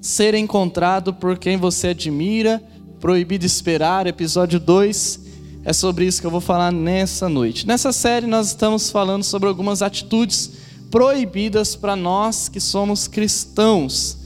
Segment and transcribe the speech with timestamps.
[0.00, 2.62] ser encontrado por quem você admira.
[2.98, 5.20] Proibido esperar, episódio 2.
[5.64, 7.66] É sobre isso que eu vou falar nessa noite.
[7.66, 10.52] Nessa série, nós estamos falando sobre algumas atitudes
[10.90, 14.18] proibidas para nós que somos cristãos.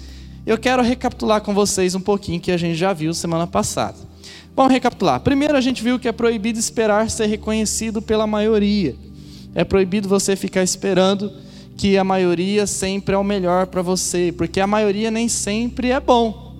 [0.46, 3.96] Eu quero recapitular com vocês um pouquinho que a gente já viu semana passada.
[4.54, 5.20] Vamos recapitular.
[5.20, 8.94] Primeiro, a gente viu que é proibido esperar ser reconhecido pela maioria.
[9.54, 11.32] É proibido você ficar esperando
[11.76, 16.00] que a maioria sempre é o melhor para você, porque a maioria nem sempre é
[16.00, 16.54] bom.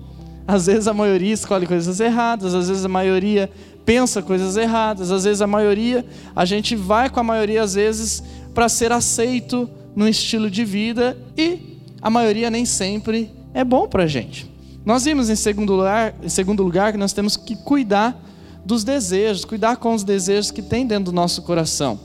[0.47, 3.49] Às vezes a maioria escolhe coisas erradas, às vezes a maioria
[3.85, 8.23] pensa coisas erradas, às vezes a maioria, a gente vai com a maioria às vezes
[8.53, 14.03] para ser aceito no estilo de vida e a maioria nem sempre é bom para
[14.03, 14.51] a gente.
[14.85, 18.21] Nós vimos em segundo lugar, em segundo lugar que nós temos que cuidar
[18.63, 21.99] dos desejos, cuidar com os desejos que tem dentro do nosso coração.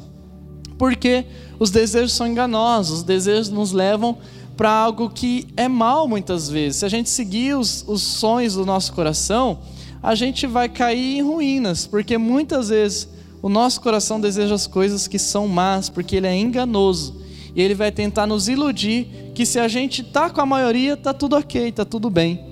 [0.78, 1.27] Porque
[1.61, 4.16] os desejos são enganosos, os desejos nos levam
[4.56, 6.78] para algo que é mal muitas vezes.
[6.78, 9.58] Se a gente seguir os, os sonhos do nosso coração,
[10.02, 13.08] a gente vai cair em ruínas, porque muitas vezes
[13.42, 17.20] o nosso coração deseja as coisas que são más, porque ele é enganoso.
[17.55, 21.12] E ele vai tentar nos iludir que se a gente está com a maioria, está
[21.12, 22.42] tudo ok, está tudo bem.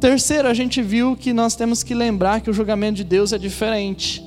[0.00, 3.38] Terceiro, a gente viu que nós temos que lembrar que o julgamento de Deus é
[3.38, 4.24] diferente.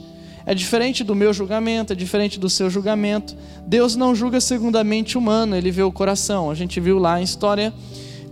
[0.50, 3.36] É diferente do meu julgamento, é diferente do seu julgamento.
[3.68, 6.50] Deus não julga segundo a mente humana, ele vê o coração.
[6.50, 7.74] A gente viu lá a história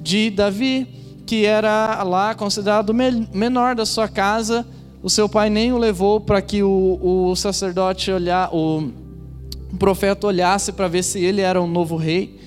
[0.02, 0.88] de Davi,
[1.25, 4.66] que era lá considerado menor da sua casa.
[5.03, 8.94] O seu pai nem o levou para que o, o sacerdote olhar, o,
[9.73, 12.40] o profeta olhasse para ver se ele era um novo rei.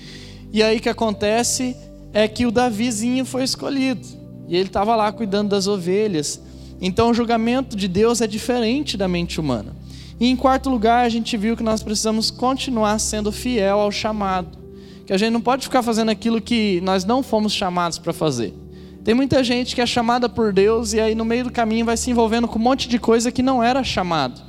[0.51, 1.75] E aí o que acontece
[2.11, 4.01] é que o Davizinho foi escolhido.
[4.47, 6.41] E ele estava lá cuidando das ovelhas.
[6.81, 9.75] Então o julgamento de Deus é diferente da mente humana.
[10.19, 14.57] E em quarto lugar, a gente viu que nós precisamos continuar sendo fiel ao chamado.
[15.05, 18.53] Que a gente não pode ficar fazendo aquilo que nós não fomos chamados para fazer.
[19.03, 21.95] Tem muita gente que é chamada por Deus e aí no meio do caminho vai
[21.95, 24.41] se envolvendo com um monte de coisa que não era chamado.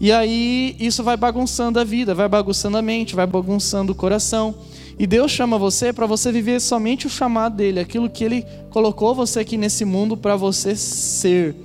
[0.00, 4.54] E aí isso vai bagunçando a vida, vai bagunçando a mente, vai bagunçando o coração.
[4.98, 9.14] E Deus chama você para você viver somente o chamado dele, aquilo que ele colocou
[9.14, 11.56] você aqui nesse mundo para você ser.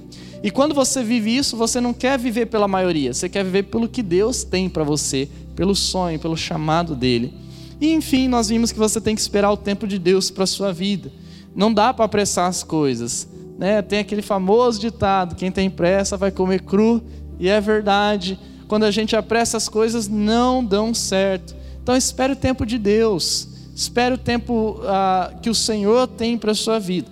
[0.41, 3.89] E quando você vive isso, você não quer viver pela maioria, você quer viver pelo
[3.89, 7.33] que Deus tem para você, pelo sonho, pelo chamado dele.
[7.79, 10.73] E enfim, nós vimos que você tem que esperar o tempo de Deus para sua
[10.73, 11.11] vida.
[11.55, 13.27] Não dá para apressar as coisas.
[13.57, 13.81] Né?
[13.81, 17.01] Tem aquele famoso ditado: quem tem pressa vai comer cru,
[17.39, 18.39] e é verdade.
[18.67, 21.55] Quando a gente apressa as coisas, não dão certo.
[21.81, 26.51] Então espere o tempo de Deus, espere o tempo ah, que o Senhor tem para
[26.51, 27.09] a sua vida.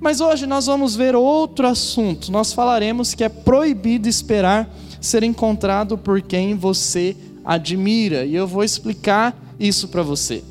[0.00, 2.32] Mas hoje nós vamos ver outro assunto.
[2.32, 4.68] Nós falaremos que é proibido esperar
[5.00, 8.24] ser encontrado por quem você admira.
[8.24, 10.42] E eu vou explicar isso para você.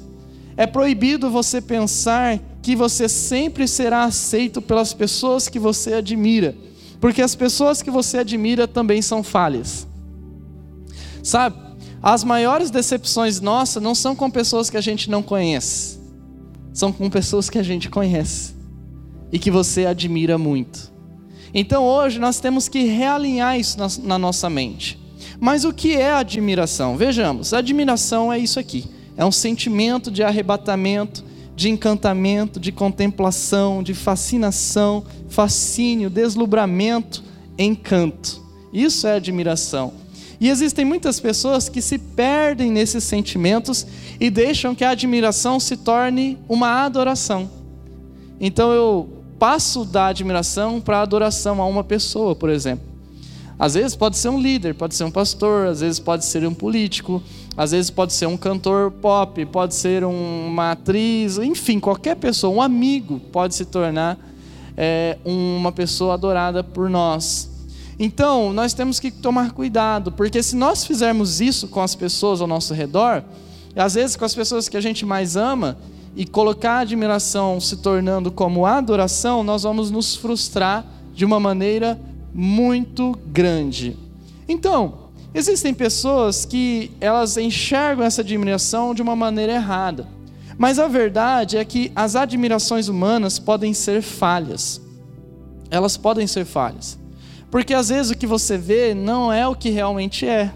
[0.55, 6.55] É proibido você pensar que você sempre será aceito pelas pessoas que você admira,
[6.99, 9.88] porque as pessoas que você admira também são falhas.
[11.23, 11.71] Sabe?
[12.03, 16.00] As maiores decepções nossas não são com pessoas que a gente não conhece,
[16.73, 18.56] são com pessoas que a gente conhece
[19.31, 20.91] e que você admira muito.
[21.53, 25.00] Então hoje nós temos que realinhar isso na, na nossa mente.
[25.40, 26.97] Mas o que é admiração?
[26.97, 28.85] Vejamos, admiração é isso aqui:
[29.16, 31.23] é um sentimento de arrebatamento,
[31.56, 37.23] de encantamento, de contemplação, de fascinação, fascínio, deslumbramento,
[37.59, 38.41] encanto.
[38.73, 40.00] Isso é admiração.
[40.41, 43.85] E existem muitas pessoas que se perdem nesses sentimentos
[44.19, 47.47] e deixam que a admiração se torne uma adoração.
[48.40, 49.08] Então eu
[49.38, 52.84] passo da admiração para a adoração a uma pessoa, por exemplo.
[53.59, 56.53] Às vezes pode ser um líder, pode ser um pastor, às vezes pode ser um
[56.55, 57.22] político,
[57.55, 62.61] às vezes pode ser um cantor pop, pode ser uma atriz, enfim, qualquer pessoa, um
[62.64, 64.17] amigo pode se tornar
[64.76, 67.51] é, uma pessoa adorada por nós.
[68.03, 72.48] Então, nós temos que tomar cuidado, porque se nós fizermos isso com as pessoas ao
[72.48, 73.24] nosso redor,
[73.76, 75.78] às vezes com as pessoas que a gente mais ama,
[76.16, 80.84] e colocar a admiração se tornando como adoração, nós vamos nos frustrar
[81.14, 82.02] de uma maneira
[82.34, 83.96] muito grande.
[84.48, 90.08] Então, existem pessoas que elas enxergam essa admiração de uma maneira errada.
[90.58, 94.82] Mas a verdade é que as admirações humanas podem ser falhas.
[95.70, 97.00] elas podem ser falhas.
[97.52, 100.52] Porque às vezes o que você vê não é o que realmente é.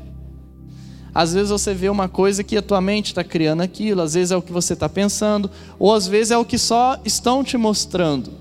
[1.14, 4.32] Às vezes você vê uma coisa que a tua mente está criando aquilo, às vezes
[4.32, 7.58] é o que você está pensando, ou às vezes é o que só estão te
[7.58, 8.32] mostrando.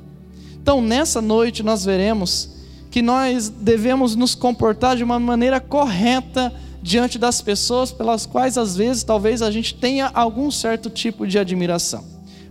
[0.60, 2.48] Então, nessa noite, nós veremos
[2.90, 8.76] que nós devemos nos comportar de uma maneira correta diante das pessoas pelas quais, às
[8.76, 12.04] vezes, talvez a gente tenha algum certo tipo de admiração.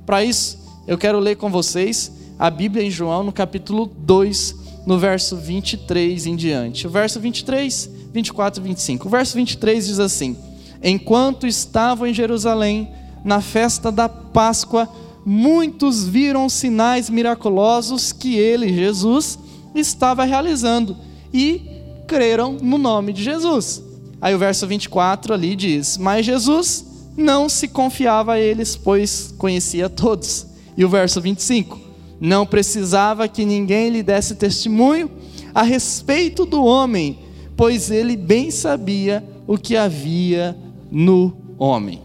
[0.06, 4.98] Para isso, eu quero ler com vocês a Bíblia em João, no capítulo 2, no
[4.98, 6.88] verso 23 em diante.
[6.88, 9.08] O verso 23 24 e 25.
[9.08, 10.38] O verso 23 diz assim:
[10.84, 12.90] Enquanto estavam em Jerusalém,
[13.24, 14.88] na festa da Páscoa,
[15.26, 19.40] muitos viram sinais miraculosos que ele, Jesus,
[19.74, 20.96] estava realizando
[21.34, 21.62] e
[22.08, 23.82] creram no nome de Jesus.
[24.22, 26.86] Aí o verso 24 ali diz: Mas Jesus
[27.18, 30.48] não se confiava a eles, pois conhecia todos.
[30.78, 31.80] E o verso 25:
[32.24, 35.12] Não precisava que ninguém lhe desse testemunho
[35.54, 37.20] a respeito do homem,
[37.54, 40.58] pois ele bem sabia o que havia
[40.90, 42.02] no homem.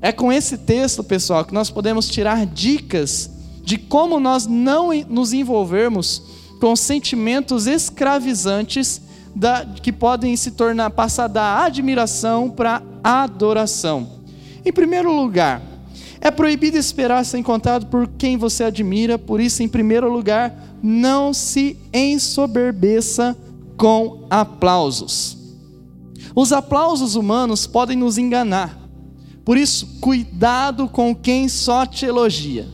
[0.00, 3.28] É com esse texto, pessoal, que nós podemos tirar dicas
[3.64, 6.22] de como nós não nos envolvermos
[6.60, 9.02] com sentimentos escravizantes
[9.34, 14.20] da, que podem se tornar passar da admiração para adoração.
[14.64, 15.60] Em primeiro lugar,
[16.26, 20.52] é proibido esperar ser encontrado por quem você admira, por isso, em primeiro lugar,
[20.82, 23.36] não se ensoberbeça
[23.76, 25.38] com aplausos.
[26.34, 28.76] Os aplausos humanos podem nos enganar.
[29.44, 32.66] Por isso, cuidado com quem só te elogia.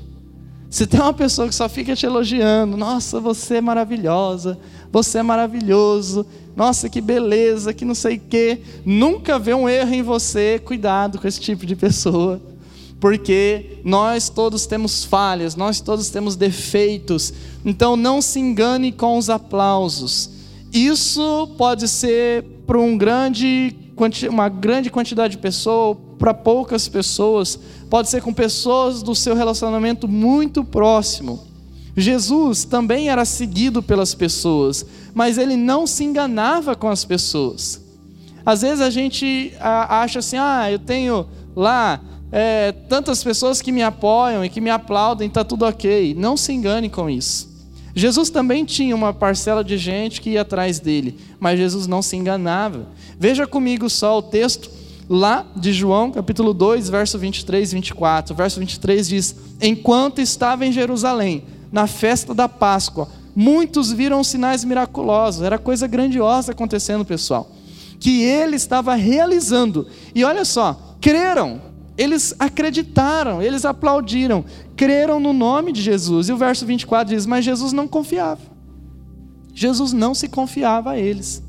[0.70, 4.58] Se tem uma pessoa que só fica te elogiando, nossa, você é maravilhosa,
[4.90, 6.24] você é maravilhoso,
[6.56, 11.18] nossa, que beleza, que não sei o quê, nunca vê um erro em você, cuidado
[11.18, 12.40] com esse tipo de pessoa,
[13.02, 17.34] porque nós todos temos falhas, nós todos temos defeitos,
[17.64, 20.30] então não se engane com os aplausos.
[20.72, 23.74] Isso pode ser para um grande,
[24.30, 27.58] uma grande quantidade de pessoas, para poucas pessoas,
[27.90, 31.40] pode ser com pessoas do seu relacionamento muito próximo.
[31.96, 37.82] Jesus também era seguido pelas pessoas, mas ele não se enganava com as pessoas.
[38.46, 41.26] Às vezes a gente acha assim: ah, eu tenho
[41.56, 42.00] lá
[42.32, 46.14] é, tantas pessoas que me apoiam e que me aplaudem, está tudo ok.
[46.18, 47.52] Não se engane com isso.
[47.94, 52.16] Jesus também tinha uma parcela de gente que ia atrás dele, mas Jesus não se
[52.16, 52.88] enganava.
[53.18, 54.70] Veja comigo só o texto
[55.10, 58.32] lá de João, capítulo 2, verso 23 e 24.
[58.32, 64.64] O verso 23 diz: Enquanto estava em Jerusalém, na festa da Páscoa, muitos viram sinais
[64.64, 67.50] miraculosos, era coisa grandiosa acontecendo, pessoal,
[68.00, 69.86] que ele estava realizando.
[70.14, 74.44] E olha só, creram eles acreditaram, eles aplaudiram,
[74.76, 76.28] creram no nome de Jesus.
[76.28, 78.40] E o verso 24 diz: Mas Jesus não confiava.
[79.54, 81.42] Jesus não se confiava a eles.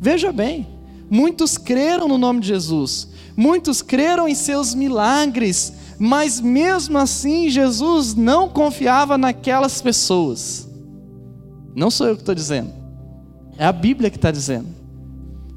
[0.00, 0.66] Veja bem,
[1.10, 8.14] muitos creram no nome de Jesus, muitos creram em seus milagres, mas mesmo assim Jesus
[8.14, 10.68] não confiava naquelas pessoas.
[11.74, 12.72] Não sou eu que estou dizendo,
[13.58, 14.68] é a Bíblia que está dizendo.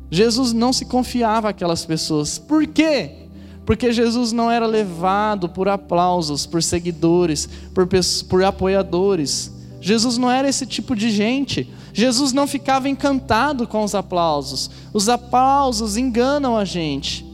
[0.09, 2.37] Jesus não se confiava aquelas pessoas.
[2.37, 3.26] Por quê?
[3.67, 7.85] Porque Jesus não era levado por aplausos, por seguidores, por,
[8.29, 9.51] por apoiadores.
[9.81, 11.69] Jesus não era esse tipo de gente.
[11.91, 14.71] Jesus não ficava encantado com os aplausos.
[14.93, 17.25] Os aplausos enganam a gente.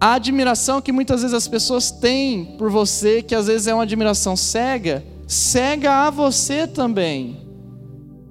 [0.00, 3.84] A admiração que muitas vezes as pessoas têm por você, que às vezes é uma
[3.84, 7.46] admiração cega, cega a você também.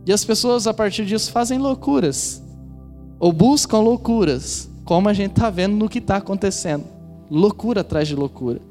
[0.05, 2.43] E as pessoas a partir disso fazem loucuras,
[3.17, 6.85] ou buscam loucuras como a gente está vendo no que está acontecendo.
[7.29, 8.61] Loucura atrás de loucura.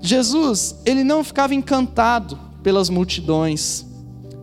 [0.00, 3.84] Jesus, ele não ficava encantado pelas multidões.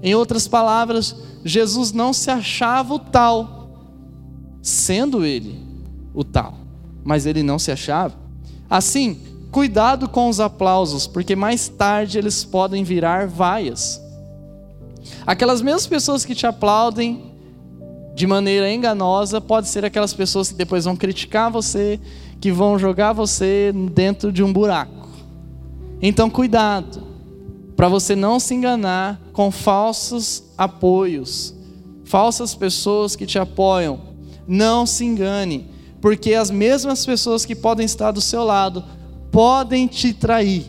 [0.01, 3.69] Em outras palavras, Jesus não se achava o tal,
[4.61, 5.59] sendo ele
[6.13, 6.55] o tal,
[7.03, 8.15] mas ele não se achava.
[8.69, 9.19] Assim,
[9.51, 14.01] cuidado com os aplausos, porque mais tarde eles podem virar vaias.
[15.25, 17.33] Aquelas mesmas pessoas que te aplaudem
[18.17, 21.99] de maneira enganosa pode ser aquelas pessoas que depois vão criticar você,
[22.41, 25.07] que vão jogar você dentro de um buraco.
[26.01, 27.03] Então, cuidado,
[27.75, 31.53] para você não se enganar com falsos apoios,
[32.05, 33.99] falsas pessoas que te apoiam.
[34.47, 35.69] Não se engane,
[36.01, 38.83] porque as mesmas pessoas que podem estar do seu lado
[39.31, 40.65] podem te trair.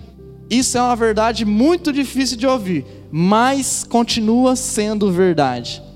[0.51, 5.88] Isso é uma verdade muito difícil de ouvir, mas continua sendo verdade.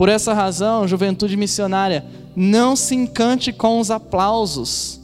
[0.00, 4.98] Por essa razão, juventude missionária, não se encante com os aplausos.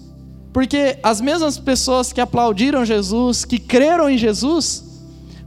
[0.54, 4.82] Porque as mesmas pessoas que aplaudiram Jesus, que creram em Jesus,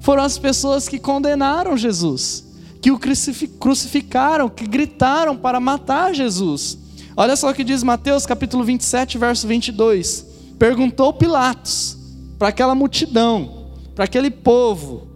[0.02, 2.46] foram as pessoas que condenaram Jesus,
[2.80, 3.00] que o
[3.60, 6.78] crucificaram, que gritaram para matar Jesus.
[7.18, 10.28] Olha só o que diz Mateus capítulo 27, verso 22.
[10.60, 11.98] Perguntou Pilatos
[12.38, 13.66] para aquela multidão,
[13.96, 15.08] para aquele povo: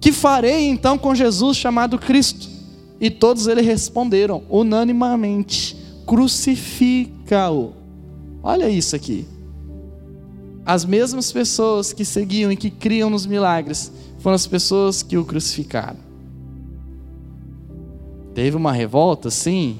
[0.00, 2.49] Que farei então com Jesus chamado Cristo?
[3.00, 5.76] E todos eles responderam unanimamente:
[6.06, 7.72] Crucifica-o.
[8.42, 9.26] Olha isso aqui.
[10.66, 15.24] As mesmas pessoas que seguiam e que criam nos milagres foram as pessoas que o
[15.24, 15.98] crucificaram.
[18.34, 19.78] Teve uma revolta, sim,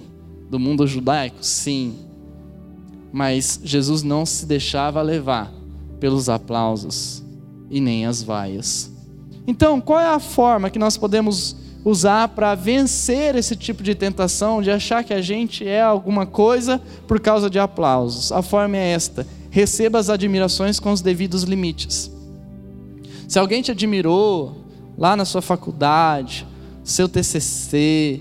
[0.49, 1.95] do mundo judaico, sim.
[3.13, 5.53] Mas Jesus não se deixava levar
[6.01, 7.23] pelos aplausos
[7.71, 8.91] e nem as vaias.
[9.47, 14.61] Então, qual é a forma que nós podemos usar para vencer esse tipo de tentação
[14.61, 18.33] de achar que a gente é alguma coisa por causa de aplausos?
[18.33, 22.11] A forma é esta: receba as admirações com os devidos limites.
[23.29, 24.65] Se alguém te admirou
[24.99, 26.47] lá na sua faculdade,
[26.83, 28.21] seu TCC,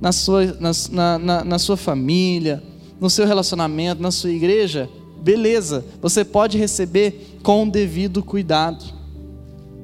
[0.00, 0.56] na sua,
[0.90, 2.62] na, na, na sua família,
[3.00, 4.88] no seu relacionamento, na sua igreja,
[5.22, 8.84] beleza, você pode receber com o devido cuidado.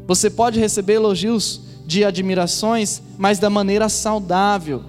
[0.07, 1.61] Você pode receber elogios
[1.93, 4.83] de admirações, mas da maneira saudável.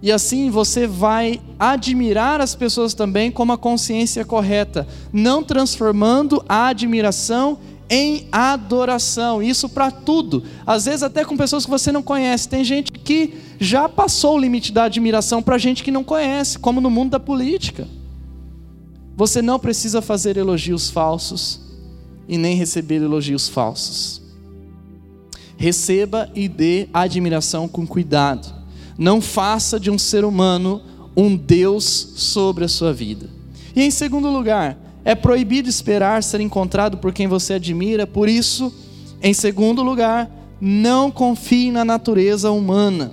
[0.00, 6.68] E assim você vai admirar as pessoas também com uma consciência correta, não transformando a
[6.68, 7.58] admiração
[7.90, 9.42] em adoração.
[9.42, 10.44] Isso para tudo.
[10.64, 12.48] Às vezes até com pessoas que você não conhece.
[12.48, 16.80] Tem gente que já passou o limite da admiração para gente que não conhece, como
[16.80, 17.86] no mundo da política.
[19.16, 21.60] Você não precisa fazer elogios falsos
[22.28, 24.29] e nem receber elogios falsos.
[25.60, 28.48] Receba e dê admiração com cuidado.
[28.96, 30.80] Não faça de um ser humano
[31.14, 33.28] um Deus sobre a sua vida.
[33.76, 38.72] E em segundo lugar, é proibido esperar ser encontrado por quem você admira, por isso,
[39.22, 43.12] em segundo lugar, não confie na natureza humana.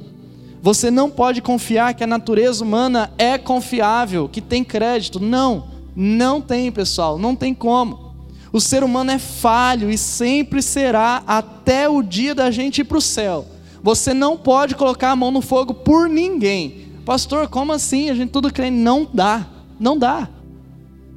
[0.61, 5.19] Você não pode confiar que a natureza humana é confiável, que tem crédito.
[5.19, 8.06] Não, não tem, pessoal, não tem como.
[8.51, 12.97] O ser humano é falho e sempre será até o dia da gente ir para
[12.97, 13.45] o céu.
[13.83, 16.87] Você não pode colocar a mão no fogo por ninguém.
[17.05, 18.09] Pastor, como assim?
[18.09, 18.69] A gente tudo crê.
[18.69, 19.47] Não dá,
[19.79, 20.29] não dá.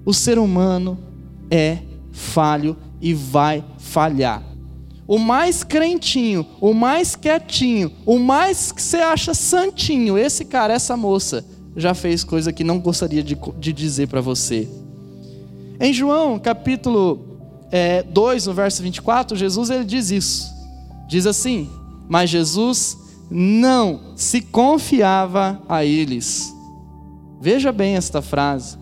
[0.04, 0.98] O ser humano
[1.50, 1.78] é
[2.12, 4.42] falho e vai falhar.
[5.06, 10.96] O mais crentinho, o mais quietinho, o mais que você acha santinho, esse cara, essa
[10.96, 11.44] moça,
[11.76, 14.68] já fez coisa que não gostaria de, de dizer para você.
[15.80, 17.40] Em João, capítulo
[17.72, 20.52] é, 2, no verso 24, Jesus ele diz isso.
[21.08, 21.70] Diz assim:
[22.06, 22.98] Mas Jesus
[23.30, 26.54] não se confiava a eles.
[27.40, 28.78] Veja bem esta frase.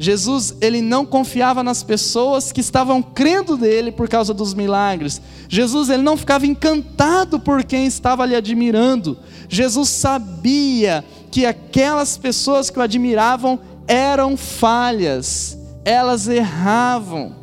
[0.00, 5.20] Jesus, ele não confiava nas pessoas que estavam crendo nele por causa dos milagres.
[5.48, 9.18] Jesus, ele não ficava encantado por quem estava lhe admirando.
[9.48, 17.36] Jesus sabia que aquelas pessoas que o admiravam eram falhas, elas erravam.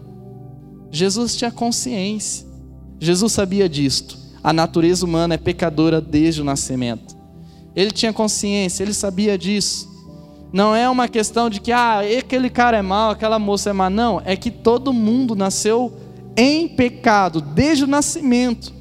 [0.92, 2.46] Jesus tinha consciência.
[3.00, 4.18] Jesus sabia disto.
[4.44, 7.15] A natureza humana é pecadora desde o nascimento.
[7.75, 9.94] Ele tinha consciência, ele sabia disso.
[10.54, 13.89] Não é uma questão de que ah, aquele cara é mau, aquela moça é má.
[13.89, 15.92] Não, é que todo mundo nasceu
[16.38, 18.74] em pecado desde o nascimento.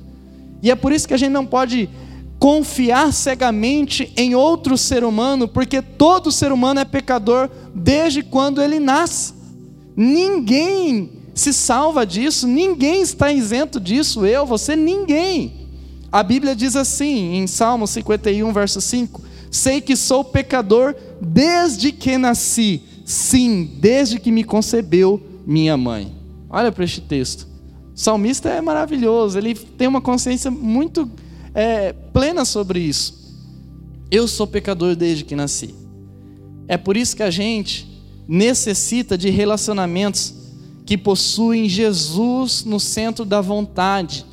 [0.63, 1.91] E é por isso que a gente não pode
[2.39, 8.79] confiar cegamente em outro ser humano, porque todo ser humano é pecador desde quando ele
[8.79, 9.35] nasce.
[9.97, 15.69] Ninguém se salva disso, ninguém está isento disso, eu, você, ninguém.
[16.11, 22.17] A Bíblia diz assim, em Salmo 51, verso 5: Sei que sou pecador desde que
[22.17, 26.15] nasci, sim, desde que me concebeu minha mãe.
[26.49, 27.49] Olha para este texto.
[27.95, 31.11] O salmista é maravilhoso, ele tem uma consciência muito
[31.53, 33.25] é, plena sobre isso.
[34.11, 35.75] Eu sou pecador desde que nasci.
[36.69, 37.94] É por isso que a gente
[38.27, 40.35] necessita de relacionamentos
[40.87, 44.25] que possuem Jesus no centro da vontade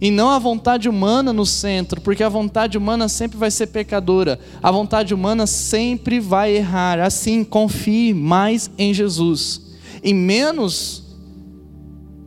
[0.00, 4.38] e não a vontade humana no centro, porque a vontade humana sempre vai ser pecadora,
[4.62, 7.00] a vontade humana sempre vai errar.
[7.00, 9.60] Assim, confie mais em Jesus
[10.02, 11.02] e menos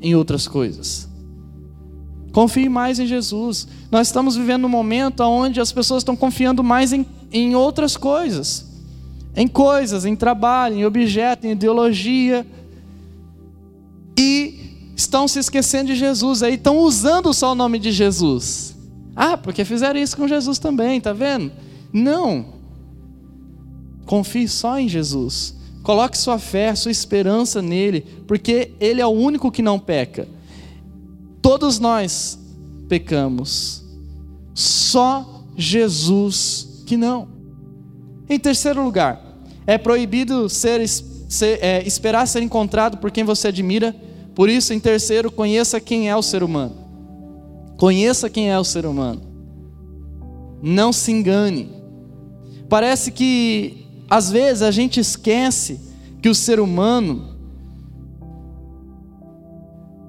[0.01, 1.07] em outras coisas.
[2.33, 3.67] Confie mais em Jesus.
[3.89, 8.70] Nós estamos vivendo um momento onde as pessoas estão confiando mais em, em outras coisas,
[9.35, 12.45] em coisas, em trabalho, em objeto, em ideologia.
[14.17, 18.75] E estão se esquecendo de Jesus, aí estão usando só o nome de Jesus.
[19.15, 21.51] Ah, porque fizeram isso com Jesus também, tá vendo?
[21.91, 22.45] Não.
[24.05, 25.55] Confie só em Jesus.
[25.83, 30.27] Coloque sua fé, sua esperança nele, porque ele é o único que não peca.
[31.41, 32.37] Todos nós
[32.87, 33.83] pecamos.
[34.53, 37.27] Só Jesus que não.
[38.31, 39.21] Em terceiro lugar,
[39.67, 43.93] é proibido ser, ser é, esperar ser encontrado por quem você admira.
[44.33, 46.73] Por isso, em terceiro, conheça quem é o ser humano.
[47.75, 49.21] Conheça quem é o ser humano.
[50.63, 51.71] Não se engane.
[52.69, 55.81] Parece que às vezes a gente esquece
[56.21, 57.35] que o ser humano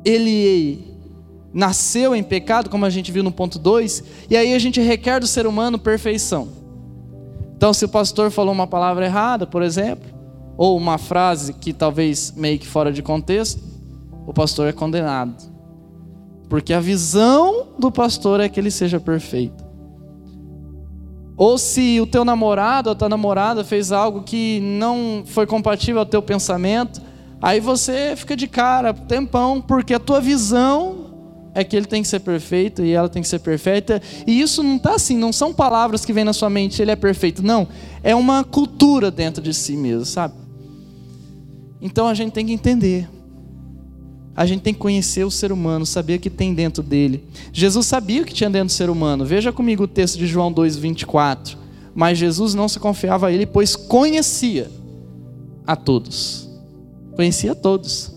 [0.04, 0.94] ele
[1.52, 5.18] nasceu em pecado, como a gente viu no ponto 2, e aí a gente requer
[5.18, 6.61] do ser humano perfeição.
[7.62, 10.10] Então, se o pastor falou uma palavra errada, por exemplo,
[10.56, 13.62] ou uma frase que talvez meio que fora de contexto,
[14.26, 15.36] o pastor é condenado.
[16.48, 19.64] Porque a visão do pastor é que ele seja perfeito.
[21.36, 26.00] Ou se o teu namorado ou a tua namorada fez algo que não foi compatível
[26.00, 27.00] ao teu pensamento,
[27.40, 31.01] aí você fica de cara, tempão, porque a tua visão
[31.54, 34.00] é que ele tem que ser perfeito e ela tem que ser perfeita.
[34.26, 36.96] E isso não está assim, não são palavras que vêm na sua mente, ele é
[36.96, 37.42] perfeito.
[37.42, 37.68] Não,
[38.02, 40.34] é uma cultura dentro de si mesmo, sabe?
[41.80, 43.08] Então a gente tem que entender.
[44.34, 47.24] A gente tem que conhecer o ser humano, saber o que tem dentro dele.
[47.52, 49.26] Jesus sabia o que tinha dentro do ser humano.
[49.26, 51.58] Veja comigo o texto de João 2:24.
[51.94, 54.70] Mas Jesus não se confiava a ele, pois conhecia
[55.66, 56.48] a todos.
[57.14, 58.11] Conhecia a todos.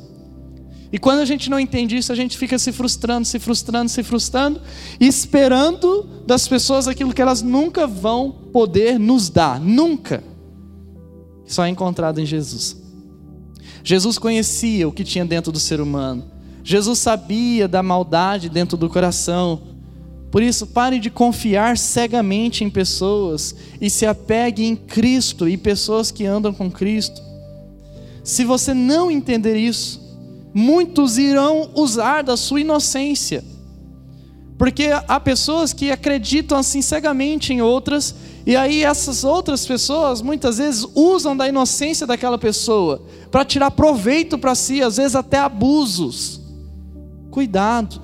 [0.96, 4.02] E quando a gente não entende isso, a gente fica se frustrando, se frustrando, se
[4.02, 4.62] frustrando,
[4.98, 10.24] esperando das pessoas aquilo que elas nunca vão poder nos dar, nunca.
[11.46, 12.82] Só é encontrado em Jesus.
[13.84, 16.32] Jesus conhecia o que tinha dentro do ser humano.
[16.64, 19.64] Jesus sabia da maldade dentro do coração.
[20.32, 26.10] Por isso, pare de confiar cegamente em pessoas e se apegue em Cristo e pessoas
[26.10, 27.22] que andam com Cristo.
[28.24, 30.05] Se você não entender isso,
[30.56, 33.44] muitos irão usar da sua inocência.
[34.58, 40.58] Porque há pessoas que acreditam assim cegamente em outras, e aí essas outras pessoas muitas
[40.58, 46.40] vezes usam da inocência daquela pessoa para tirar proveito para si, às vezes até abusos.
[47.30, 48.02] Cuidado.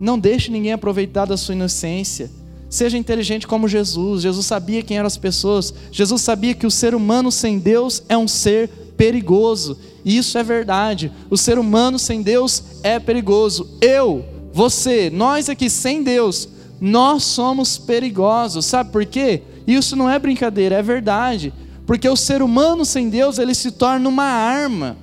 [0.00, 2.28] Não deixe ninguém aproveitar da sua inocência.
[2.68, 4.22] Seja inteligente como Jesus.
[4.22, 5.72] Jesus sabia quem eram as pessoas.
[5.92, 9.78] Jesus sabia que o ser humano sem Deus é um ser perigoso.
[10.04, 11.10] Isso é verdade.
[11.30, 13.78] O ser humano sem Deus é perigoso.
[13.80, 18.66] Eu, você, nós aqui sem Deus, nós somos perigosos.
[18.66, 19.42] Sabe por quê?
[19.66, 21.52] Isso não é brincadeira, é verdade.
[21.86, 24.96] Porque o ser humano sem Deus, ele se torna uma arma.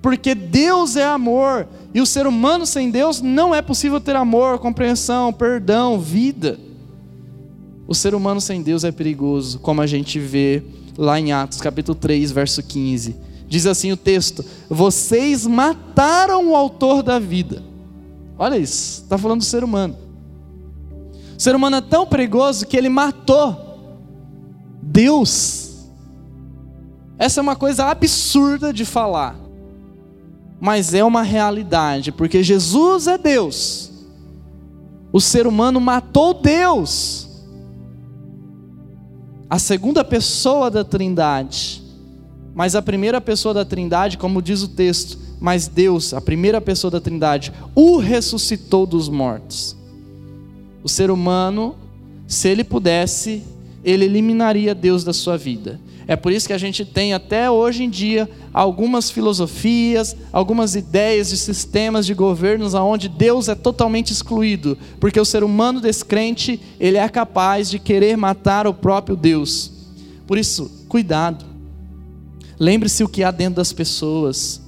[0.00, 1.68] Porque Deus é amor.
[1.94, 6.58] E o ser humano sem Deus não é possível ter amor, compreensão, perdão, vida.
[7.86, 10.62] O ser humano sem Deus é perigoso, como a gente vê
[10.96, 13.31] lá em Atos capítulo 3, verso 15.
[13.52, 17.62] Diz assim o texto: Vocês mataram o autor da vida.
[18.38, 19.94] Olha isso, está falando do ser humano.
[21.36, 23.78] O ser humano é tão perigoso que ele matou
[24.80, 25.84] Deus.
[27.18, 29.36] Essa é uma coisa absurda de falar,
[30.58, 33.92] mas é uma realidade, porque Jesus é Deus.
[35.12, 37.28] O ser humano matou Deus.
[39.50, 41.81] A segunda pessoa da Trindade
[42.54, 46.90] mas a primeira pessoa da Trindade, como diz o texto, mas Deus, a primeira pessoa
[46.90, 49.76] da Trindade, o ressuscitou dos mortos.
[50.82, 51.74] O ser humano,
[52.26, 53.42] se ele pudesse,
[53.84, 55.80] ele eliminaria Deus da sua vida.
[56.06, 61.30] É por isso que a gente tem até hoje em dia algumas filosofias, algumas ideias
[61.30, 66.98] de sistemas de governos aonde Deus é totalmente excluído, porque o ser humano descrente, ele
[66.98, 69.70] é capaz de querer matar o próprio Deus.
[70.26, 71.51] Por isso, cuidado.
[72.58, 74.60] Lembre-se o que há dentro das pessoas.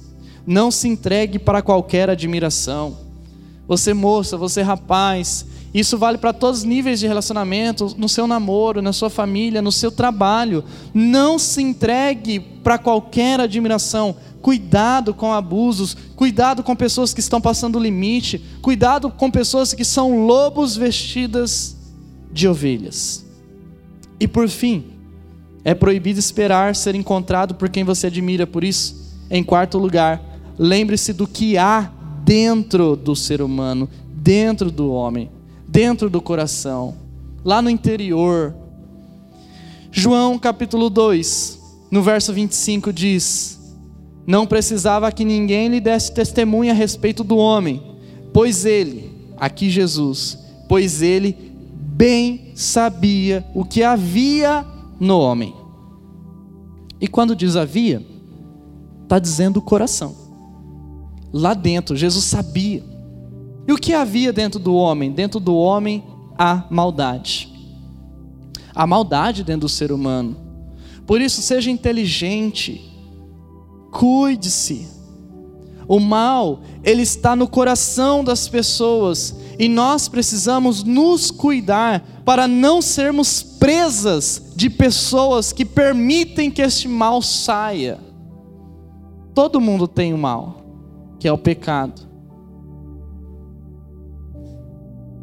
[0.45, 2.97] Não se entregue para qualquer admiração.
[3.67, 5.45] Você moça, você rapaz,
[5.75, 9.73] isso vale para todos os níveis de relacionamento, no seu namoro, na sua família, no
[9.73, 10.63] seu trabalho.
[10.93, 14.15] Não se entregue para qualquer admiração.
[14.41, 19.83] Cuidado com abusos, cuidado com pessoas que estão passando o limite, cuidado com pessoas que
[19.83, 21.75] são lobos vestidas
[22.31, 23.25] de ovelhas.
[24.17, 24.94] E por fim,
[25.65, 28.45] é proibido esperar ser encontrado por quem você admira.
[28.45, 30.21] Por isso, em quarto lugar,
[30.59, 31.91] lembre-se do que há
[32.23, 35.31] dentro do ser humano, dentro do homem,
[35.67, 36.93] dentro do coração,
[37.43, 38.53] lá no interior.
[39.91, 43.59] João capítulo 2, no verso 25 diz:
[44.27, 47.81] Não precisava que ninguém lhe desse testemunha a respeito do homem,
[48.31, 50.37] pois ele, aqui Jesus,
[50.69, 51.35] pois ele
[51.75, 55.55] bem sabia o que havia no homem.
[56.99, 58.05] E quando diz havia,
[59.03, 60.15] está dizendo o coração.
[61.31, 62.83] Lá dentro, Jesus sabia.
[63.67, 65.11] E o que havia dentro do homem?
[65.11, 66.03] Dentro do homem,
[66.37, 67.51] a maldade.
[68.73, 70.37] A maldade dentro do ser humano.
[71.05, 72.81] Por isso, seja inteligente,
[73.91, 74.87] cuide-se.
[75.87, 82.81] O mal, ele está no coração das pessoas e nós precisamos nos cuidar para não
[82.81, 87.99] sermos presas de pessoas que permitem que este mal saia.
[89.33, 90.61] Todo mundo tem o mal,
[91.19, 92.01] que é o pecado.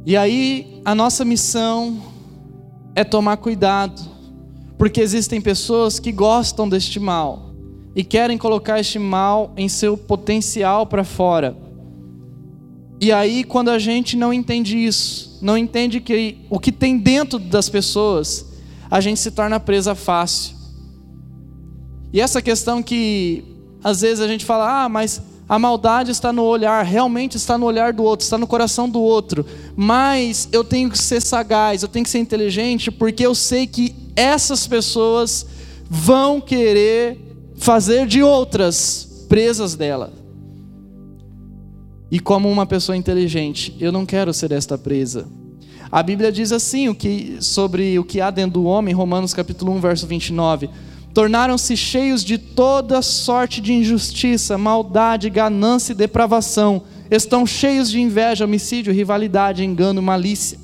[0.05, 2.03] E aí, a nossa missão
[2.95, 4.03] é tomar cuidado,
[4.77, 7.53] porque existem pessoas que gostam deste mal
[7.95, 11.57] e querem colocar este mal em seu potencial para fora.
[13.03, 17.37] E aí, quando a gente não entende isso, não entende que o que tem dentro
[17.37, 18.47] das pessoas,
[18.89, 20.55] a gente se torna presa fácil.
[22.13, 23.43] E essa questão que
[23.83, 27.67] às vezes a gente fala, ah, mas a maldade está no olhar, realmente está no
[27.67, 29.45] olhar do outro, está no coração do outro.
[29.75, 33.97] Mas eu tenho que ser sagaz, eu tenho que ser inteligente, porque eu sei que
[34.15, 35.45] essas pessoas
[35.91, 37.19] vão querer
[37.57, 40.22] fazer de outras presas dela.
[42.13, 45.27] E como uma pessoa inteligente, eu não quero ser esta presa.
[45.91, 49.73] A Bíblia diz assim o que, sobre o que há dentro do homem, Romanos capítulo
[49.73, 50.69] 1, verso 29.
[51.15, 56.83] Tornaram-se cheios de toda sorte de injustiça, maldade, ganância e depravação.
[57.11, 60.59] Estão cheios de inveja, homicídio, rivalidade, engano, malícia.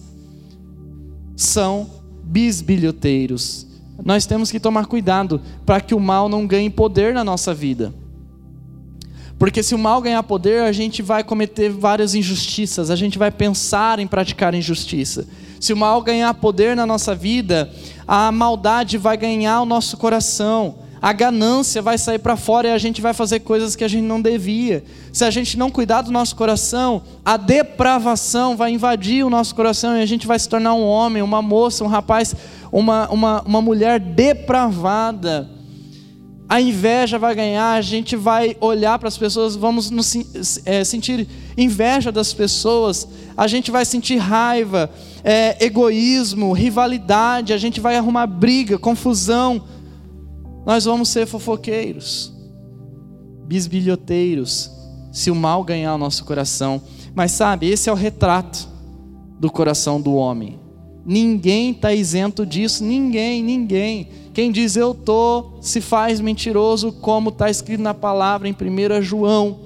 [1.35, 1.89] São
[2.23, 3.67] bisbilhoteiros.
[4.05, 7.95] Nós temos que tomar cuidado para que o mal não ganhe poder na nossa vida.
[9.38, 13.31] Porque se o mal ganhar poder, a gente vai cometer várias injustiças, a gente vai
[13.31, 15.27] pensar em praticar injustiça.
[15.61, 17.70] Se o mal ganhar poder na nossa vida,
[18.07, 22.79] a maldade vai ganhar o nosso coração, a ganância vai sair para fora e a
[22.79, 24.83] gente vai fazer coisas que a gente não devia.
[25.12, 29.96] Se a gente não cuidar do nosso coração, a depravação vai invadir o nosso coração
[29.96, 32.35] e a gente vai se tornar um homem, uma moça, um rapaz,
[32.72, 35.58] uma, uma, uma mulher depravada
[36.49, 40.17] a inveja vai ganhar, a gente vai olhar para as pessoas, vamos nos,
[40.65, 43.07] é, sentir inveja das pessoas,
[43.37, 44.91] a gente vai sentir raiva,
[45.23, 49.63] é, egoísmo, rivalidade, a gente vai arrumar briga, confusão,
[50.65, 52.33] nós vamos ser fofoqueiros,
[53.47, 54.71] bisbilhoteiros,
[55.13, 56.81] se o mal ganhar o nosso coração.
[57.15, 58.69] Mas sabe, esse é o retrato
[59.39, 60.59] do coração do homem.
[61.09, 64.11] Ninguém está isento disso, ninguém, ninguém.
[64.35, 69.59] Quem diz eu tô se faz mentiroso, como está escrito na palavra em 1 João,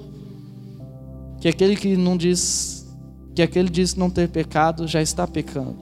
[1.41, 2.87] que aquele que não diz,
[3.35, 5.75] que aquele diz não ter pecado já está pecando.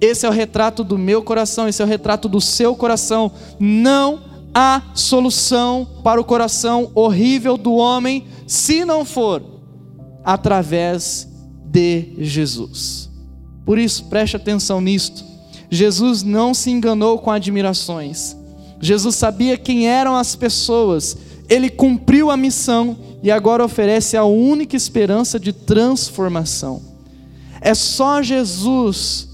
[0.00, 3.32] Esse é o retrato do meu coração, esse é o retrato do seu coração.
[3.58, 4.20] Não
[4.54, 9.42] há solução para o coração horrível do homem se não for
[10.24, 11.28] através
[11.66, 13.11] de Jesus.
[13.64, 15.24] Por isso, preste atenção nisto.
[15.70, 18.36] Jesus não se enganou com admirações.
[18.80, 21.16] Jesus sabia quem eram as pessoas.
[21.48, 26.82] Ele cumpriu a missão e agora oferece a única esperança de transformação.
[27.60, 29.28] É só Jesus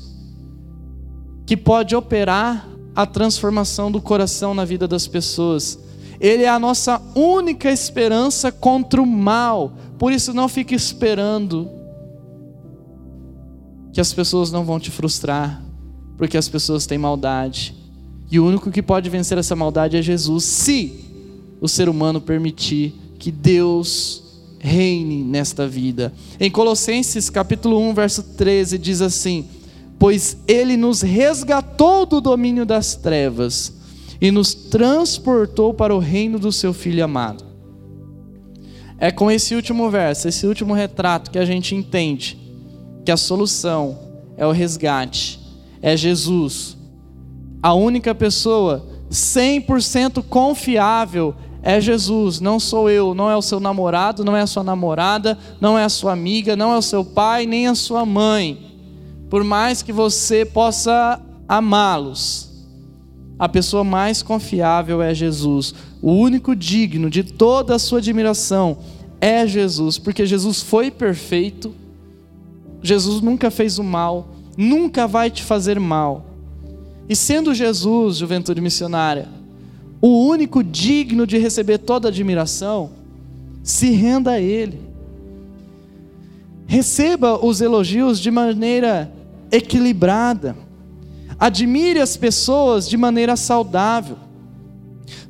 [1.47, 5.79] que pode operar a transformação do coração na vida das pessoas.
[6.21, 9.73] Ele é a nossa única esperança contra o mal.
[9.99, 11.78] Por isso, não fique esperando
[13.93, 15.63] que as pessoas não vão te frustrar
[16.19, 17.75] porque as pessoas têm maldade.
[18.31, 21.05] E o único que pode vencer essa maldade é Jesus, se
[21.61, 24.25] o ser humano permitir que Deus
[24.59, 26.13] reine nesta vida.
[26.39, 29.47] Em Colossenses capítulo 1, verso 13 diz assim:
[29.99, 33.73] "Pois ele nos resgatou do domínio das trevas
[34.21, 37.45] e nos transportou para o reino do seu filho amado."
[38.99, 42.48] É com esse último verso, esse último retrato que a gente entende
[43.09, 43.99] que a solução
[44.37, 45.41] é o resgate
[45.81, 46.77] é Jesus.
[47.63, 54.27] A única pessoa 100% confiável é Jesus, não sou eu, não é o seu namorado,
[54.27, 57.47] não é a sua namorada, não é a sua amiga, não é o seu pai,
[57.47, 58.77] nem a sua mãe.
[59.31, 61.19] Por mais que você possa
[61.49, 62.51] amá-los,
[63.39, 65.75] a pessoa mais confiável é Jesus.
[66.03, 68.77] O único digno de toda a sua admiração
[69.19, 71.75] é Jesus, porque Jesus foi perfeito,
[72.83, 76.27] Jesus nunca fez o mal, nunca vai te fazer mal.
[77.09, 79.29] E sendo Jesus, juventude missionária,
[80.01, 82.91] o único digno de receber toda admiração,
[83.63, 84.81] se renda a Ele.
[86.67, 89.13] Receba os elogios de maneira
[89.51, 90.57] equilibrada.
[91.39, 94.19] Admire as pessoas de maneira saudável.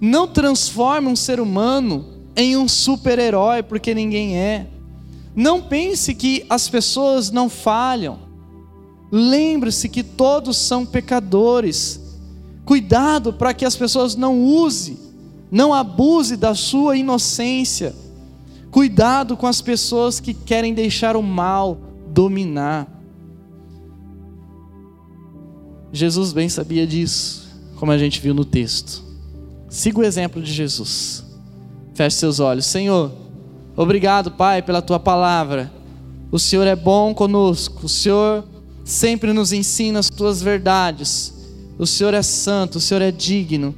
[0.00, 2.06] Não transforme um ser humano
[2.36, 4.66] em um super-herói, porque ninguém é.
[5.38, 8.18] Não pense que as pessoas não falham.
[9.08, 12.00] Lembre-se que todos são pecadores.
[12.64, 14.98] Cuidado para que as pessoas não use,
[15.48, 17.94] não abuse da sua inocência.
[18.72, 22.88] Cuidado com as pessoas que querem deixar o mal dominar.
[25.92, 29.04] Jesus bem sabia disso, como a gente viu no texto.
[29.68, 31.24] Siga o exemplo de Jesus.
[31.94, 32.66] Feche seus olhos.
[32.66, 33.27] Senhor,
[33.82, 35.72] obrigado, Pai, pela tua palavra.
[36.30, 37.86] O Senhor é bom conosco.
[37.86, 38.44] O Senhor
[38.84, 41.32] sempre nos ensina as tuas verdades.
[41.78, 43.74] O Senhor é santo, o Senhor é digno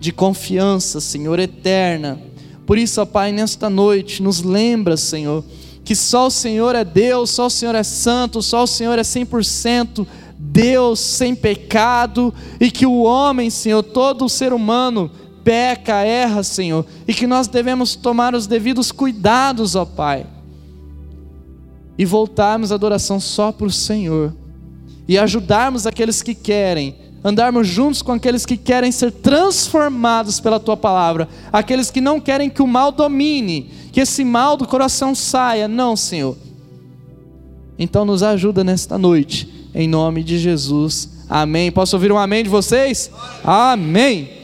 [0.00, 2.18] de confiança, Senhor, eterna.
[2.66, 5.44] Por isso, ó Pai, nesta noite, nos lembra, Senhor,
[5.84, 9.02] que só o Senhor é Deus, só o Senhor é santo, só o Senhor é
[9.02, 10.06] 100%
[10.38, 15.10] Deus sem pecado e que o homem, Senhor, todo ser humano
[15.44, 20.26] peca, erra, Senhor, e que nós devemos tomar os devidos cuidados, ó Pai,
[21.98, 24.32] e voltarmos a adoração só para o Senhor
[25.06, 30.76] e ajudarmos aqueles que querem, andarmos juntos com aqueles que querem ser transformados pela tua
[30.76, 35.68] palavra, aqueles que não querem que o mal domine, que esse mal do coração saia,
[35.68, 36.36] não, Senhor.
[37.78, 41.08] Então nos ajuda nesta noite, em nome de Jesus.
[41.28, 41.72] Amém.
[41.72, 43.10] Posso ouvir um amém de vocês?
[43.44, 44.41] Amém.